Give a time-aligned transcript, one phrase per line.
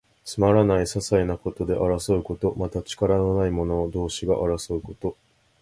[0.25, 2.55] つまらない、ささいなことで争うこと。
[2.57, 5.15] また、力のない者同士が争うこと。